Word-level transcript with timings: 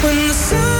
When 0.00 0.28
the 0.28 0.32
sun 0.32 0.77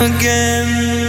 again 0.00 0.99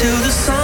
to 0.00 0.06
the 0.06 0.30
sun. 0.30 0.59